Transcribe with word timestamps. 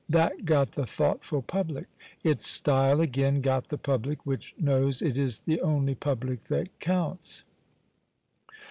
That 0.09 0.45
got 0.45 0.71
the 0.71 0.87
thoughtful 0.87 1.43
public. 1.43 1.85
Its 2.23 2.47
style, 2.47 3.01
again, 3.01 3.39
got 3.39 3.67
the 3.67 3.77
public 3.77 4.25
which 4.25 4.55
knows 4.59 4.99
it 5.03 5.15
is 5.15 5.41
the 5.41 5.61
only 5.61 5.93
public 5.93 6.45
that 6.45 6.69
counts. 6.79 7.43